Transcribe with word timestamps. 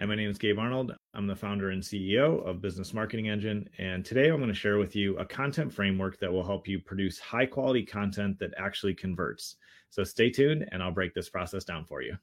Hi, 0.00 0.06
my 0.06 0.14
name 0.14 0.30
is 0.30 0.38
Gabe 0.38 0.60
Arnold. 0.60 0.94
I'm 1.14 1.26
the 1.26 1.34
founder 1.34 1.70
and 1.70 1.82
CEO 1.82 2.46
of 2.46 2.62
Business 2.62 2.94
Marketing 2.94 3.28
Engine. 3.28 3.68
And 3.78 4.04
today 4.04 4.28
I'm 4.28 4.36
going 4.36 4.46
to 4.46 4.54
share 4.54 4.78
with 4.78 4.94
you 4.94 5.18
a 5.18 5.24
content 5.24 5.72
framework 5.72 6.20
that 6.20 6.32
will 6.32 6.46
help 6.46 6.68
you 6.68 6.78
produce 6.78 7.18
high 7.18 7.46
quality 7.46 7.84
content 7.84 8.38
that 8.38 8.52
actually 8.56 8.94
converts. 8.94 9.56
So 9.90 10.04
stay 10.04 10.30
tuned 10.30 10.68
and 10.70 10.84
I'll 10.84 10.92
break 10.92 11.14
this 11.14 11.28
process 11.28 11.64
down 11.64 11.84
for 11.84 12.00
you. 12.00 12.16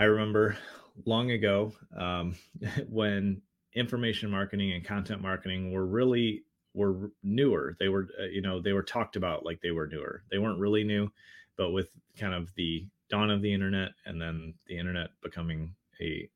I 0.00 0.04
remember 0.04 0.56
long 1.04 1.30
ago 1.30 1.74
um, 1.96 2.34
when 2.88 3.42
information 3.74 4.30
marketing 4.30 4.72
and 4.72 4.84
content 4.84 5.20
marketing 5.20 5.72
were 5.72 5.86
really 5.86 6.42
were 6.74 7.10
newer. 7.22 7.76
They 7.78 7.88
were 7.88 8.08
uh, 8.18 8.24
you 8.24 8.40
know 8.40 8.60
they 8.60 8.72
were 8.72 8.82
talked 8.82 9.16
about 9.16 9.44
like 9.44 9.60
they 9.60 9.72
were 9.72 9.86
newer. 9.86 10.22
They 10.30 10.38
weren't 10.38 10.58
really 10.58 10.84
new, 10.84 11.12
but 11.56 11.70
with 11.70 11.90
kind 12.18 12.34
of 12.34 12.52
the 12.54 12.86
dawn 13.10 13.30
of 13.30 13.42
the 13.42 13.52
internet 13.52 13.90
and 14.06 14.20
then 14.20 14.54
the 14.68 14.78
internet 14.78 15.10
becoming 15.22 15.74
a 16.00 16.28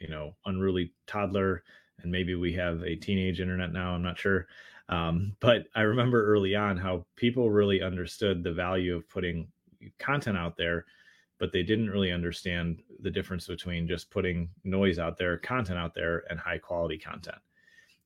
you 0.00 0.08
know 0.08 0.34
unruly 0.46 0.92
toddler 1.06 1.62
and 2.02 2.10
maybe 2.10 2.34
we 2.34 2.52
have 2.54 2.82
a 2.82 2.96
teenage 2.96 3.40
internet 3.40 3.72
now 3.72 3.94
i'm 3.94 4.02
not 4.02 4.18
sure 4.18 4.46
um, 4.88 5.36
but 5.40 5.66
i 5.74 5.82
remember 5.82 6.24
early 6.24 6.54
on 6.54 6.78
how 6.78 7.04
people 7.16 7.50
really 7.50 7.82
understood 7.82 8.42
the 8.42 8.52
value 8.52 8.96
of 8.96 9.08
putting 9.10 9.46
content 9.98 10.38
out 10.38 10.56
there 10.56 10.86
but 11.42 11.50
they 11.50 11.64
didn't 11.64 11.90
really 11.90 12.12
understand 12.12 12.80
the 13.00 13.10
difference 13.10 13.48
between 13.48 13.88
just 13.88 14.12
putting 14.12 14.48
noise 14.62 15.00
out 15.00 15.18
there, 15.18 15.38
content 15.38 15.76
out 15.76 15.92
there, 15.92 16.22
and 16.30 16.38
high 16.38 16.56
quality 16.56 16.96
content. 16.96 17.38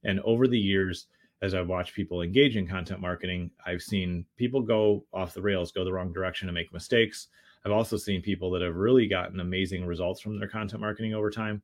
And 0.05 0.21
over 0.21 0.49
the 0.49 0.59
years, 0.59 1.09
as 1.43 1.55
I've 1.55 1.69
watched 1.69 1.95
people 1.95 2.23
engage 2.23 2.57
in 2.57 2.67
content 2.67 2.99
marketing, 2.99 3.51
I've 3.67 3.83
seen 3.83 4.25
people 4.39 4.63
go 4.63 5.05
off 5.13 5.35
the 5.35 5.43
rails, 5.43 5.71
go 5.71 5.85
the 5.85 5.93
wrong 5.93 6.15
direction, 6.15 6.49
and 6.49 6.55
make 6.55 6.73
mistakes. 6.73 7.29
I've 7.67 7.73
also 7.73 7.99
seen 7.99 8.23
people 8.23 8.51
that 8.53 8.63
have 8.63 8.77
really 8.77 9.07
gotten 9.07 9.41
amazing 9.41 9.85
results 9.85 10.23
from 10.23 10.39
their 10.39 10.49
content 10.49 10.81
marketing 10.81 11.13
over 11.13 11.31
time. 11.31 11.61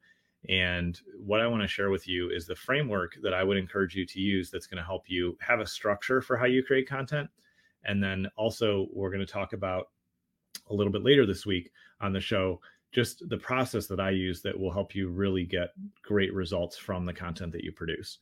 And 0.51 1.01
what 1.25 1.41
I 1.41 1.47
want 1.47 1.63
to 1.63 1.69
share 1.69 1.89
with 1.89 2.07
you 2.07 2.29
is 2.29 2.47
the 2.47 2.55
framework 2.55 3.15
that 3.23 3.33
I 3.33 3.43
would 3.43 3.57
encourage 3.57 3.95
you 3.95 4.05
to 4.05 4.21
use 4.21 4.51
that's 4.51 4.67
going 4.67 4.77
to 4.77 4.87
help 4.87 5.05
you 5.09 5.39
have 5.41 5.61
a 5.61 5.67
structure 5.67 6.21
for 6.21 6.37
how 6.37 6.45
you 6.45 6.63
create 6.63 6.87
content. 6.87 7.31
And 7.85 8.05
then 8.05 8.29
also, 8.37 8.89
we're 8.93 9.11
going 9.11 9.25
to 9.25 9.33
talk 9.33 9.55
about 9.55 9.89
a 10.73 10.75
little 10.75 10.93
bit 10.93 11.05
later 11.05 11.27
this 11.27 11.47
week 11.47 11.71
on 12.01 12.13
the 12.13 12.21
show 12.21 12.61
just 12.93 13.27
the 13.29 13.39
process 13.39 13.87
that 13.87 14.01
I 14.01 14.11
use 14.11 14.43
that 14.43 14.59
will 14.59 14.71
help 14.71 14.95
you 14.95 15.09
really 15.09 15.45
get 15.45 15.71
great 16.03 16.33
results 16.35 16.77
from 16.77 17.05
the 17.07 17.13
content 17.13 17.53
that 17.53 17.65
you 17.65 17.73
produce. 17.73 18.19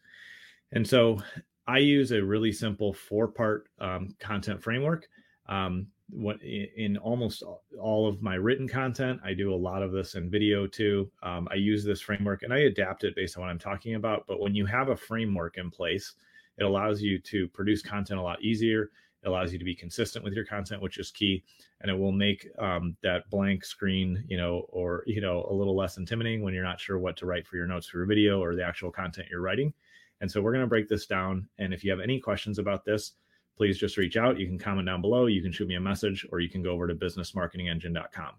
And 0.73 0.87
so 0.87 1.21
I 1.67 1.79
use 1.79 2.13
a 2.13 2.23
really 2.23 2.53
simple 2.53 2.93
four 2.93 3.29
part 3.29 3.69
um, 3.81 4.15
content 4.21 4.63
framework. 4.63 5.09
Um, 5.49 5.89
what 6.09 6.43
in 6.43 6.97
almost 6.97 7.43
all 7.81 8.09
of 8.09 8.23
my 8.23 8.35
written 8.35 8.69
content, 8.69 9.21
I 9.25 9.35
do 9.35 9.53
a 9.53 9.57
lot 9.57 9.83
of 9.83 9.93
this 9.93 10.15
in 10.15 10.31
video 10.31 10.67
too. 10.67 11.11
Um, 11.23 11.49
I 11.51 11.55
use 11.55 11.85
this 11.85 12.01
framework 12.01 12.43
and 12.43 12.53
I 12.53 12.61
adapt 12.61 13.05
it 13.05 13.15
based 13.15 13.37
on 13.37 13.43
what 13.43 13.51
I'm 13.51 13.59
talking 13.59 13.95
about. 13.95 14.25
But 14.27 14.41
when 14.41 14.55
you 14.55 14.67
have 14.67 14.89
a 14.89 14.97
framework 14.97 15.59
in 15.59 15.71
place, 15.71 16.15
it 16.59 16.65
allows 16.65 17.01
you 17.01 17.19
to 17.21 17.49
produce 17.49 17.83
content 17.83 18.21
a 18.21 18.23
lot 18.23 18.43
easier. 18.43 18.91
It 19.23 19.29
allows 19.29 19.53
you 19.53 19.59
to 19.59 19.65
be 19.65 19.75
consistent 19.75 20.25
with 20.25 20.33
your 20.33 20.47
content, 20.47 20.81
which 20.81 20.99
is 20.99 21.11
key, 21.11 21.45
and 21.81 21.91
it 21.91 21.99
will 21.99 22.13
make 22.13 22.49
um, 22.59 22.97
that 23.03 23.29
blank 23.31 23.65
screen, 23.65 24.25
you 24.29 24.37
know, 24.37 24.67
or 24.69 25.03
you 25.07 25.21
know, 25.21 25.47
a 25.51 25.53
little 25.53 25.77
less 25.77 25.99
intimidating 25.99 26.43
when 26.43 26.55
you're 26.55 26.65
not 26.65 26.81
sure 26.81 26.99
what 26.99 27.17
to 27.19 27.27
write 27.27 27.47
for 27.47 27.57
your 27.57 27.67
notes 27.67 27.89
for 27.89 27.99
your 27.99 28.07
video 28.07 28.43
or 28.43 28.55
the 28.55 28.65
actual 28.65 28.91
content 28.91 29.29
you're 29.31 29.43
writing. 29.43 29.73
And 30.21 30.31
so 30.31 30.41
we're 30.41 30.53
going 30.53 30.65
to 30.65 30.69
break 30.69 30.89
this 30.89 31.07
down. 31.07 31.49
And 31.59 31.73
if 31.73 31.83
you 31.85 31.91
have 31.91 32.01
any 32.01 32.21
questions 32.21 32.59
about 32.59 32.85
this, 32.85 33.13
please 33.57 33.79
just 33.79 33.97
reach 33.97 34.17
out. 34.17 34.39
You 34.39 34.47
can 34.47 34.59
comment 34.59 34.87
down 34.87 35.01
below. 35.01 35.27
You 35.27 35.43
can 35.43 35.53
shoot 35.53 35.69
me 35.69 35.75
a 35.75 35.81
message, 35.81 36.27
or 36.33 36.41
you 36.41 36.49
can 36.49 36.63
go 36.63 36.71
over 36.71 36.87
to 36.87 36.95
businessmarketingengine.com. 36.95 38.33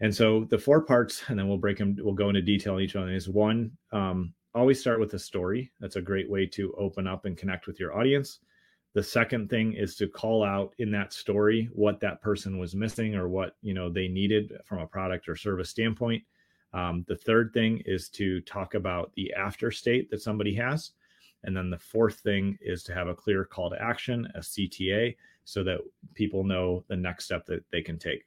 And 0.00 0.14
so 0.14 0.44
the 0.50 0.58
four 0.58 0.82
parts, 0.82 1.22
and 1.28 1.38
then 1.38 1.48
we'll 1.48 1.56
break 1.56 1.78
them. 1.78 1.96
We'll 1.98 2.14
go 2.14 2.28
into 2.28 2.42
detail 2.42 2.74
on 2.74 2.80
each 2.80 2.94
one. 2.94 3.08
Is 3.08 3.28
one, 3.28 3.72
um, 3.92 4.34
always 4.54 4.80
start 4.80 5.00
with 5.00 5.14
a 5.14 5.18
story. 5.18 5.70
That's 5.80 5.96
a 5.96 6.02
great 6.02 6.28
way 6.28 6.46
to 6.48 6.74
open 6.78 7.06
up 7.06 7.24
and 7.24 7.36
connect 7.36 7.66
with 7.66 7.80
your 7.80 7.96
audience. 7.98 8.40
The 8.96 9.02
second 9.02 9.50
thing 9.50 9.74
is 9.74 9.94
to 9.96 10.08
call 10.08 10.42
out 10.42 10.72
in 10.78 10.90
that 10.92 11.12
story 11.12 11.68
what 11.74 12.00
that 12.00 12.22
person 12.22 12.56
was 12.56 12.74
missing 12.74 13.14
or 13.14 13.28
what 13.28 13.54
you 13.60 13.74
know 13.74 13.90
they 13.90 14.08
needed 14.08 14.54
from 14.64 14.78
a 14.78 14.86
product 14.86 15.28
or 15.28 15.36
service 15.36 15.68
standpoint. 15.68 16.24
Um, 16.72 17.04
the 17.06 17.14
third 17.14 17.52
thing 17.52 17.82
is 17.84 18.08
to 18.12 18.40
talk 18.40 18.72
about 18.72 19.12
the 19.14 19.34
after 19.34 19.70
state 19.70 20.10
that 20.10 20.22
somebody 20.22 20.54
has. 20.54 20.92
And 21.44 21.54
then 21.54 21.68
the 21.68 21.76
fourth 21.76 22.20
thing 22.20 22.56
is 22.62 22.82
to 22.84 22.94
have 22.94 23.06
a 23.06 23.14
clear 23.14 23.44
call 23.44 23.68
to 23.68 23.82
action, 23.82 24.32
a 24.34 24.38
CTA, 24.38 25.14
so 25.44 25.62
that 25.62 25.80
people 26.14 26.42
know 26.42 26.82
the 26.88 26.96
next 26.96 27.26
step 27.26 27.44
that 27.48 27.64
they 27.70 27.82
can 27.82 27.98
take. 27.98 28.24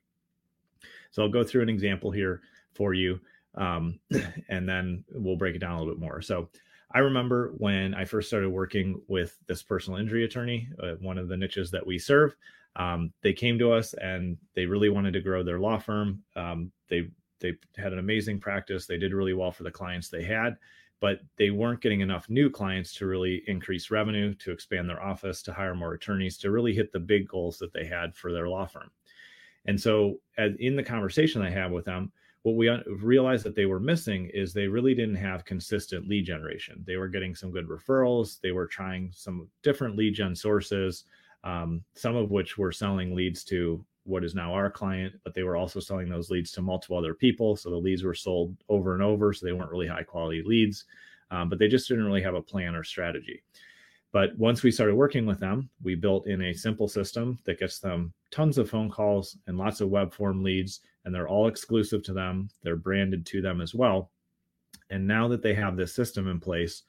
So 1.09 1.23
I'll 1.23 1.29
go 1.29 1.43
through 1.43 1.63
an 1.63 1.69
example 1.69 2.11
here 2.11 2.41
for 2.75 2.93
you, 2.93 3.19
um, 3.55 3.99
and 4.49 4.69
then 4.69 5.03
we'll 5.13 5.35
break 5.35 5.55
it 5.55 5.59
down 5.59 5.77
a 5.77 5.79
little 5.79 5.95
bit 5.95 5.99
more. 5.99 6.21
So 6.21 6.47
I 6.91 6.99
remember 6.99 7.53
when 7.57 7.93
I 7.93 8.05
first 8.05 8.27
started 8.27 8.49
working 8.49 9.01
with 9.07 9.37
this 9.47 9.61
personal 9.61 9.99
injury 9.99 10.25
attorney, 10.25 10.69
uh, 10.81 10.93
one 10.99 11.17
of 11.17 11.27
the 11.27 11.37
niches 11.37 11.69
that 11.71 11.85
we 11.85 11.99
serve. 11.99 12.35
Um, 12.75 13.13
they 13.21 13.33
came 13.33 13.59
to 13.59 13.71
us 13.71 13.93
and 13.95 14.37
they 14.55 14.65
really 14.65 14.89
wanted 14.89 15.13
to 15.13 15.21
grow 15.21 15.43
their 15.43 15.59
law 15.59 15.77
firm. 15.77 16.23
Um, 16.35 16.71
they 16.89 17.09
they 17.39 17.53
had 17.77 17.93
an 17.93 17.99
amazing 17.99 18.39
practice. 18.39 18.85
They 18.85 18.97
did 18.97 19.13
really 19.13 19.33
well 19.33 19.51
for 19.51 19.63
the 19.63 19.71
clients 19.71 20.09
they 20.09 20.23
had, 20.23 20.57
but 20.99 21.21
they 21.37 21.51
weren't 21.51 21.81
getting 21.81 22.01
enough 22.01 22.29
new 22.29 22.49
clients 22.49 22.93
to 22.95 23.05
really 23.05 23.43
increase 23.47 23.91
revenue, 23.91 24.33
to 24.35 24.51
expand 24.51 24.89
their 24.89 25.01
office, 25.01 25.41
to 25.43 25.53
hire 25.53 25.75
more 25.75 25.93
attorneys, 25.93 26.37
to 26.39 26.51
really 26.51 26.73
hit 26.73 26.91
the 26.91 26.99
big 26.99 27.27
goals 27.27 27.57
that 27.59 27.71
they 27.71 27.85
had 27.85 28.15
for 28.15 28.33
their 28.33 28.49
law 28.49 28.65
firm. 28.65 28.91
And 29.65 29.79
so, 29.79 30.19
as, 30.37 30.53
in 30.59 30.75
the 30.75 30.83
conversation 30.83 31.41
I 31.41 31.49
had 31.49 31.71
with 31.71 31.85
them, 31.85 32.11
what 32.43 32.55
we 32.55 32.69
realized 33.01 33.43
that 33.45 33.55
they 33.55 33.65
were 33.65 33.79
missing 33.79 34.29
is 34.33 34.53
they 34.53 34.67
really 34.67 34.95
didn't 34.95 35.15
have 35.15 35.43
consistent 35.45 36.07
lead 36.07 36.25
generation. 36.25 36.83
They 36.87 36.95
were 36.95 37.09
getting 37.09 37.35
some 37.35 37.51
good 37.51 37.67
referrals. 37.67 38.39
They 38.39 38.51
were 38.51 38.67
trying 38.67 39.11
some 39.13 39.47
different 39.61 39.97
lead 39.97 40.15
gen 40.15 40.35
sources, 40.35 41.03
um, 41.43 41.83
some 41.95 42.15
of 42.15 42.31
which 42.31 42.57
were 42.57 42.71
selling 42.71 43.13
leads 43.13 43.43
to 43.45 43.83
what 44.05 44.23
is 44.23 44.33
now 44.33 44.53
our 44.53 44.71
client, 44.71 45.13
but 45.23 45.33
they 45.33 45.43
were 45.43 45.57
also 45.57 45.79
selling 45.79 46.09
those 46.09 46.31
leads 46.31 46.51
to 46.53 46.61
multiple 46.61 46.97
other 46.97 47.13
people. 47.13 47.55
So 47.55 47.69
the 47.69 47.75
leads 47.75 48.03
were 48.03 48.15
sold 48.15 48.55
over 48.69 48.93
and 48.93 49.03
over. 49.03 49.33
So 49.33 49.45
they 49.45 49.51
weren't 49.51 49.71
really 49.71 49.87
high 49.87 50.03
quality 50.03 50.41
leads, 50.43 50.85
um, 51.31 51.49
but 51.49 51.59
they 51.59 51.67
just 51.67 51.87
didn't 51.87 52.05
really 52.05 52.23
have 52.23 52.35
a 52.35 52.41
plan 52.41 52.73
or 52.73 52.83
strategy. 52.83 53.43
But 54.11 54.35
once 54.37 54.63
we 54.63 54.71
started 54.71 54.95
working 54.95 55.25
with 55.25 55.39
them, 55.39 55.69
we 55.83 55.93
built 55.93 56.25
in 56.25 56.41
a 56.41 56.53
simple 56.53 56.87
system 56.87 57.37
that 57.43 57.59
gets 57.59 57.79
them 57.79 58.11
tons 58.31 58.57
of 58.57 58.69
phone 58.69 58.89
calls 58.89 59.37
and 59.45 59.57
lots 59.57 59.81
of 59.81 59.89
web 59.89 60.13
form 60.13 60.43
leads, 60.43 60.79
and 61.09 61.15
they're 61.15 61.27
all 61.27 61.47
exclusive 61.47 62.03
to 62.03 62.13
them. 62.13 62.47
They're 62.61 62.75
branded 62.75 63.25
to 63.25 63.41
them 63.41 63.61
as 63.61 63.73
well. 63.73 64.11
And 64.91 65.07
now 65.07 65.27
that 65.29 65.41
they 65.41 65.55
have 65.55 65.75
this 65.75 65.91
system 65.91 66.27
in 66.27 66.39
place, 66.39 66.83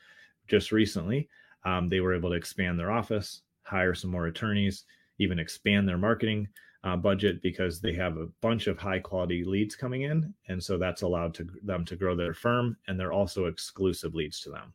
just 0.47 0.73
recently, 0.73 1.27
um, 1.65 1.89
they 1.89 2.01
were 2.01 2.15
able 2.15 2.29
to 2.29 2.37
expand 2.37 2.79
their 2.79 2.91
office, 2.91 3.41
hire 3.63 3.95
some 3.95 4.11
more 4.11 4.27
attorneys, 4.27 4.85
even 5.21 5.39
expand 5.39 5.89
their 5.89 5.97
marketing 5.97 6.47
uh, 6.85 6.97
budget 6.97 7.41
because 7.41 7.81
they 7.81 7.95
have 7.95 8.19
a 8.19 8.29
bunch 8.43 8.67
of 8.67 8.79
high 8.79 8.99
quality 8.99 9.43
leads 9.43 9.75
coming 9.75 10.03
in. 10.03 10.35
And 10.49 10.63
so 10.63 10.77
that's 10.77 11.01
allowed 11.01 11.33
to, 11.37 11.49
them 11.63 11.87
to 11.87 11.97
grow 11.97 12.15
their 12.15 12.35
firm, 12.35 12.77
and 12.89 13.01
they're 13.01 13.13
also 13.13 13.47
exclusive 13.47 14.15
leads 14.15 14.43
to 14.43 14.51
them. 14.51 14.75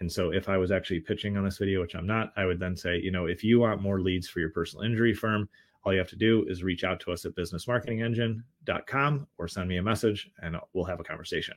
And 0.00 0.12
so 0.12 0.34
if 0.34 0.50
I 0.50 0.58
was 0.58 0.70
actually 0.70 1.00
pitching 1.00 1.38
on 1.38 1.44
this 1.46 1.56
video, 1.56 1.80
which 1.80 1.94
I'm 1.94 2.06
not, 2.06 2.34
I 2.36 2.44
would 2.44 2.60
then 2.60 2.76
say, 2.76 3.00
you 3.00 3.10
know, 3.10 3.24
if 3.24 3.42
you 3.42 3.60
want 3.60 3.80
more 3.80 4.02
leads 4.02 4.28
for 4.28 4.40
your 4.40 4.50
personal 4.50 4.84
injury 4.84 5.14
firm, 5.14 5.48
all 5.86 5.92
you 5.92 5.98
have 6.00 6.08
to 6.08 6.16
do 6.16 6.44
is 6.48 6.64
reach 6.64 6.82
out 6.82 6.98
to 7.00 7.12
us 7.12 7.24
at 7.24 7.36
businessmarketingengine.com 7.36 9.26
or 9.38 9.46
send 9.46 9.68
me 9.68 9.76
a 9.76 9.82
message 9.82 10.28
and 10.42 10.56
we'll 10.72 10.84
have 10.84 10.98
a 10.98 11.04
conversation. 11.04 11.54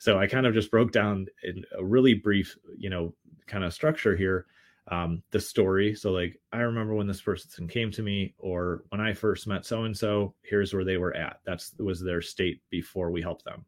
So 0.00 0.18
I 0.18 0.26
kind 0.26 0.46
of 0.46 0.52
just 0.52 0.72
broke 0.72 0.90
down 0.90 1.26
in 1.44 1.64
a 1.78 1.84
really 1.84 2.14
brief, 2.14 2.56
you 2.76 2.90
know, 2.90 3.14
kind 3.46 3.62
of 3.62 3.72
structure 3.72 4.16
here 4.16 4.46
um, 4.90 5.22
the 5.30 5.40
story. 5.40 5.94
So, 5.94 6.10
like, 6.12 6.40
I 6.52 6.58
remember 6.58 6.94
when 6.94 7.06
this 7.06 7.20
person 7.20 7.68
came 7.68 7.90
to 7.92 8.02
me, 8.02 8.34
or 8.38 8.84
when 8.88 9.00
I 9.00 9.12
first 9.12 9.46
met 9.46 9.66
so 9.66 9.84
and 9.84 9.96
so, 9.96 10.34
here's 10.42 10.72
where 10.72 10.84
they 10.84 10.96
were 10.96 11.14
at. 11.14 11.40
That's 11.44 11.74
was 11.78 12.00
their 12.00 12.22
state 12.22 12.62
before 12.70 13.10
we 13.10 13.20
helped 13.20 13.44
them. 13.44 13.64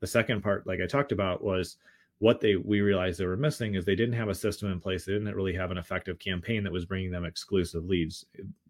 The 0.00 0.06
second 0.06 0.42
part, 0.42 0.66
like 0.66 0.80
I 0.80 0.86
talked 0.86 1.12
about, 1.12 1.44
was 1.44 1.76
what 2.18 2.40
they 2.40 2.56
we 2.56 2.80
realized 2.80 3.18
they 3.18 3.26
were 3.26 3.36
missing 3.36 3.74
is 3.74 3.84
they 3.84 3.96
didn't 3.96 4.14
have 4.14 4.28
a 4.28 4.34
system 4.34 4.70
in 4.70 4.80
place. 4.80 5.04
They 5.04 5.12
didn't 5.12 5.34
really 5.34 5.54
have 5.54 5.70
an 5.70 5.78
effective 5.78 6.18
campaign 6.18 6.62
that 6.64 6.72
was 6.72 6.84
bringing 6.84 7.10
them 7.10 7.24
exclusive 7.24 7.84
leads 7.84 8.26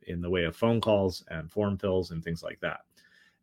in 0.06 0.20
the 0.20 0.30
way 0.30 0.44
of 0.44 0.56
phone 0.56 0.80
calls 0.80 1.24
and 1.28 1.50
form 1.50 1.76
fills 1.76 2.10
and 2.10 2.24
things 2.24 2.42
like 2.42 2.60
that. 2.60 2.80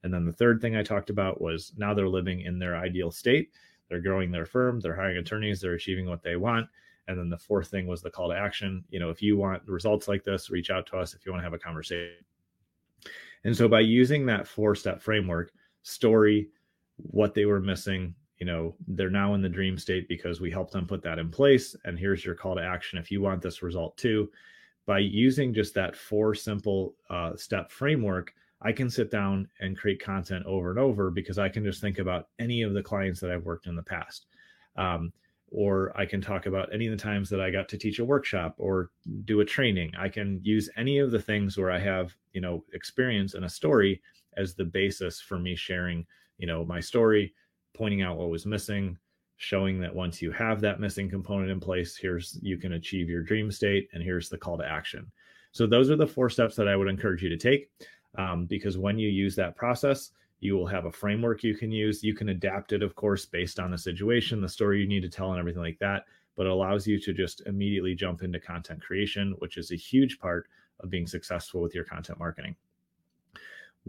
And 0.04 0.14
then 0.14 0.26
the 0.26 0.34
third 0.34 0.62
thing 0.62 0.76
i 0.76 0.84
talked 0.84 1.10
about 1.10 1.42
was 1.42 1.74
now 1.78 1.94
they're 1.94 2.08
living 2.08 2.42
in 2.42 2.58
their 2.58 2.76
ideal 2.76 3.12
state. 3.12 3.52
They're 3.90 4.02
growing 4.02 4.32
their 4.32 4.46
firm. 4.46 4.80
They're 4.80 4.96
hiring 4.96 5.18
attorneys. 5.18 5.62
They're 5.62 5.74
achieving 5.74 6.08
what 6.08 6.24
they 6.24 6.36
want. 6.36 6.68
And 7.08 7.18
then 7.18 7.30
the 7.30 7.38
fourth 7.38 7.70
thing 7.70 7.88
was 7.88 8.02
the 8.02 8.12
call 8.12 8.30
to 8.30 8.36
action. 8.36 8.84
You 8.90 9.00
know, 9.00 9.10
if 9.10 9.22
you 9.22 9.36
want 9.36 9.68
results 9.68 10.08
like 10.08 10.24
this, 10.24 10.52
reach 10.52 10.70
out 10.70 10.86
to 10.88 10.98
us 10.98 11.14
if 11.14 11.26
you 11.26 11.32
want 11.32 11.42
to 11.42 11.44
have 11.44 11.54
a 11.54 11.60
conversation. 11.60 12.24
And 13.44 13.56
so 13.56 13.68
by 13.68 13.80
using 13.80 14.26
that 14.28 14.48
four 14.48 14.76
step 14.76 15.02
framework, 15.02 15.52
story, 15.82 16.50
what 16.98 17.34
they 17.34 17.46
were 17.46 17.60
missing, 17.60 18.14
you 18.40 18.46
know, 18.46 18.74
they're 18.88 19.10
now 19.10 19.34
in 19.34 19.42
the 19.42 19.50
dream 19.50 19.78
state 19.78 20.08
because 20.08 20.40
we 20.40 20.50
helped 20.50 20.72
them 20.72 20.88
put 20.88 21.04
that 21.04 21.20
in 21.20 21.30
place. 21.30 21.76
And 21.84 22.00
here's 22.00 22.24
your 22.24 22.36
call 22.36 22.56
to 22.56 22.62
action 22.62 22.98
if 22.98 23.12
you 23.12 23.22
want 23.22 23.42
this 23.42 23.62
result 23.62 23.98
too. 23.98 24.32
By 24.86 25.00
using 25.00 25.54
just 25.54 25.74
that 25.76 25.96
four 25.96 26.34
simple 26.34 26.96
uh, 27.10 27.36
step 27.36 27.70
framework, 27.72 28.34
I 28.62 28.72
can 28.72 28.90
sit 28.90 29.12
down 29.12 29.48
and 29.60 29.78
create 29.78 30.04
content 30.04 30.46
over 30.46 30.70
and 30.70 30.80
over 30.80 31.12
because 31.12 31.38
I 31.38 31.50
can 31.50 31.64
just 31.64 31.82
think 31.82 32.00
about 32.00 32.30
any 32.40 32.62
of 32.64 32.74
the 32.74 32.82
clients 32.84 33.20
that 33.20 33.32
I've 33.32 33.46
worked 33.46 33.68
in 33.68 33.76
the 33.76 33.84
past. 33.84 34.26
Um, 34.76 35.14
or 35.52 35.92
I 35.98 36.06
can 36.06 36.22
talk 36.22 36.46
about 36.46 36.72
any 36.74 36.86
of 36.86 36.92
the 36.92 37.04
times 37.04 37.30
that 37.30 37.42
I 37.42 37.50
got 37.50 37.68
to 37.70 37.78
teach 37.78 38.00
a 38.00 38.06
workshop 38.06 38.56
or 38.58 38.92
do 39.26 39.40
a 39.40 39.46
training. 39.46 39.92
I 39.98 40.08
can 40.08 40.40
use 40.44 40.70
any 40.78 41.00
of 41.00 41.12
the 41.12 41.22
things 41.22 41.58
where 41.58 41.72
I 41.72 41.80
have, 41.80 42.16
you 42.34 42.42
know, 42.42 42.64
experience 42.74 43.34
and 43.34 43.46
a 43.46 43.50
story 43.50 44.02
as 44.38 44.54
the 44.54 44.66
basis 44.66 45.20
for 45.20 45.40
me 45.40 45.56
sharing, 45.56 46.06
you 46.38 46.46
know, 46.46 46.64
my 46.66 46.80
story, 46.80 47.34
pointing 47.80 48.02
out 48.02 48.18
what 48.18 48.30
was 48.30 48.46
missing, 48.46 48.98
showing 49.38 49.80
that 49.80 49.96
once 49.96 50.22
you 50.22 50.32
have 50.32 50.60
that 50.60 50.82
missing 50.82 51.10
component 51.10 51.50
in 51.50 51.62
place, 51.62 51.96
here's 51.96 52.38
you 52.42 52.58
can 52.58 52.74
achieve 52.74 53.10
your 53.10 53.24
dream 53.24 53.50
state 53.50 53.88
and 53.94 54.04
here's 54.04 54.28
the 54.28 54.38
call 54.38 54.58
to 54.58 54.66
action. 54.66 55.10
So 55.54 55.66
those 55.66 55.90
are 55.90 55.96
the 55.96 56.06
four 56.06 56.30
steps 56.30 56.58
that 56.58 56.68
I 56.68 56.76
would 56.76 56.90
encourage 56.90 57.24
you 57.24 57.30
to 57.30 57.38
take 57.38 57.72
um, 58.18 58.46
because 58.46 58.78
when 58.78 59.00
you 59.00 59.08
use 59.08 59.34
that 59.38 59.56
process, 59.56 60.12
you 60.42 60.56
will 60.56 60.68
have 60.68 60.86
a 60.86 60.92
framework 60.92 61.42
you 61.42 61.56
can 61.56 61.72
use. 61.72 62.04
You 62.04 62.14
can 62.14 62.30
adapt 62.30 62.74
it, 62.74 62.84
of 62.84 62.96
course, 62.96 63.26
based 63.26 63.60
on 63.60 63.72
the 63.72 63.78
situation, 63.78 64.42
the 64.42 64.50
story 64.50 64.82
you 64.82 64.88
need 64.88 65.02
to 65.02 65.10
tell, 65.10 65.32
and 65.32 65.40
everything 65.40 65.64
like 65.64 65.80
that. 65.80 66.04
But 66.36 66.46
it 66.46 66.52
allows 66.52 66.86
you 66.86 67.00
to 67.00 67.14
just 67.14 67.42
immediately 67.46 67.96
jump 67.96 68.24
into 68.24 68.40
content 68.42 68.82
creation, 68.82 69.36
which 69.40 69.58
is 69.58 69.72
a 69.72 69.76
huge 69.76 70.20
part 70.20 70.48
of 70.82 70.90
being 70.90 71.08
successful 71.08 71.62
with 71.62 71.74
your 71.74 71.86
content 71.86 72.20
marketing. 72.20 72.56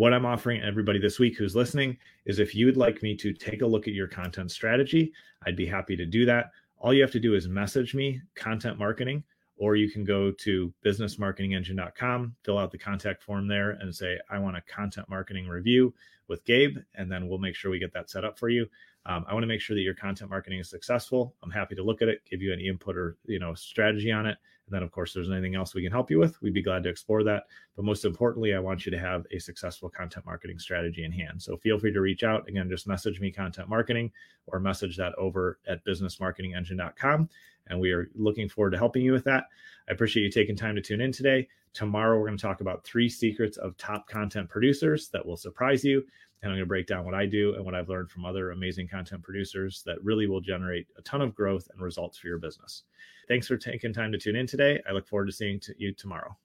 What 0.00 0.14
I'm 0.14 0.24
offering 0.24 0.62
everybody 0.62 0.98
this 0.98 1.18
week 1.18 1.36
who's 1.36 1.54
listening 1.54 1.98
is 2.24 2.38
if 2.38 2.54
you 2.54 2.64
would 2.64 2.78
like 2.78 3.02
me 3.02 3.14
to 3.16 3.34
take 3.34 3.60
a 3.60 3.66
look 3.66 3.86
at 3.86 3.92
your 3.92 4.06
content 4.06 4.50
strategy, 4.50 5.12
I'd 5.44 5.56
be 5.56 5.66
happy 5.66 5.94
to 5.94 6.06
do 6.06 6.24
that. 6.24 6.52
All 6.78 6.94
you 6.94 7.02
have 7.02 7.10
to 7.10 7.20
do 7.20 7.34
is 7.34 7.48
message 7.48 7.94
me 7.94 8.22
content 8.34 8.78
marketing 8.78 9.22
or 9.60 9.76
you 9.76 9.90
can 9.90 10.04
go 10.04 10.32
to 10.32 10.72
businessmarketingengine.com, 10.82 12.34
fill 12.42 12.56
out 12.56 12.72
the 12.72 12.78
contact 12.78 13.22
form 13.22 13.46
there, 13.46 13.72
and 13.72 13.94
say, 13.94 14.18
I 14.30 14.38
want 14.38 14.56
a 14.56 14.62
content 14.62 15.06
marketing 15.10 15.46
review 15.46 15.92
with 16.28 16.42
Gabe, 16.46 16.78
and 16.94 17.12
then 17.12 17.28
we'll 17.28 17.38
make 17.38 17.54
sure 17.54 17.70
we 17.70 17.78
get 17.78 17.92
that 17.92 18.08
set 18.08 18.24
up 18.24 18.38
for 18.38 18.48
you. 18.48 18.66
Um, 19.04 19.26
I 19.28 19.34
want 19.34 19.42
to 19.42 19.48
make 19.48 19.60
sure 19.60 19.76
that 19.76 19.82
your 19.82 19.94
content 19.94 20.30
marketing 20.30 20.60
is 20.60 20.70
successful. 20.70 21.34
I'm 21.42 21.50
happy 21.50 21.74
to 21.74 21.82
look 21.82 22.00
at 22.00 22.08
it, 22.08 22.22
give 22.28 22.40
you 22.40 22.54
any 22.54 22.68
input 22.68 22.96
or 22.96 23.18
you 23.26 23.38
know 23.38 23.52
strategy 23.52 24.10
on 24.10 24.24
it. 24.24 24.38
And 24.66 24.74
then, 24.74 24.82
of 24.82 24.92
course, 24.92 25.12
there's 25.12 25.30
anything 25.30 25.56
else 25.56 25.74
we 25.74 25.82
can 25.82 25.92
help 25.92 26.10
you 26.10 26.18
with. 26.18 26.40
We'd 26.40 26.54
be 26.54 26.62
glad 26.62 26.84
to 26.84 26.88
explore 26.88 27.22
that. 27.24 27.44
But 27.76 27.84
most 27.84 28.04
importantly, 28.04 28.54
I 28.54 28.60
want 28.60 28.86
you 28.86 28.92
to 28.92 28.98
have 28.98 29.26
a 29.30 29.38
successful 29.38 29.90
content 29.90 30.24
marketing 30.24 30.58
strategy 30.58 31.04
in 31.04 31.12
hand. 31.12 31.42
So 31.42 31.56
feel 31.56 31.78
free 31.78 31.92
to 31.92 32.00
reach 32.00 32.22
out. 32.22 32.48
Again, 32.48 32.70
just 32.70 32.86
message 32.86 33.20
me 33.20 33.30
content 33.30 33.68
marketing 33.68 34.12
or 34.46 34.60
message 34.60 34.96
that 34.96 35.12
over 35.16 35.58
at 35.66 35.84
businessmarketingengine.com 35.84 37.28
and 37.70 37.80
we 37.80 37.92
are 37.92 38.10
looking 38.14 38.48
forward 38.48 38.72
to 38.72 38.78
helping 38.78 39.02
you 39.02 39.12
with 39.12 39.24
that. 39.24 39.44
I 39.88 39.92
appreciate 39.92 40.24
you 40.24 40.30
taking 40.30 40.56
time 40.56 40.74
to 40.74 40.82
tune 40.82 41.00
in 41.00 41.12
today. 41.12 41.48
Tomorrow, 41.72 42.18
we're 42.18 42.26
going 42.26 42.36
to 42.36 42.42
talk 42.42 42.60
about 42.60 42.84
three 42.84 43.08
secrets 43.08 43.56
of 43.56 43.76
top 43.76 44.08
content 44.08 44.50
producers 44.50 45.08
that 45.10 45.24
will 45.24 45.36
surprise 45.36 45.84
you. 45.84 46.04
And 46.42 46.50
I'm 46.50 46.56
going 46.56 46.64
to 46.64 46.66
break 46.66 46.86
down 46.86 47.04
what 47.04 47.14
I 47.14 47.26
do 47.26 47.54
and 47.54 47.64
what 47.64 47.74
I've 47.74 47.88
learned 47.88 48.10
from 48.10 48.24
other 48.24 48.50
amazing 48.50 48.88
content 48.88 49.22
producers 49.22 49.82
that 49.86 50.02
really 50.02 50.26
will 50.26 50.40
generate 50.40 50.86
a 50.98 51.02
ton 51.02 51.20
of 51.20 51.34
growth 51.34 51.68
and 51.72 51.82
results 51.82 52.18
for 52.18 52.28
your 52.28 52.38
business. 52.38 52.84
Thanks 53.28 53.46
for 53.46 53.56
taking 53.56 53.92
time 53.92 54.10
to 54.12 54.18
tune 54.18 54.36
in 54.36 54.46
today. 54.46 54.80
I 54.88 54.92
look 54.92 55.06
forward 55.06 55.26
to 55.26 55.32
seeing 55.32 55.60
you 55.78 55.92
tomorrow. 55.92 56.36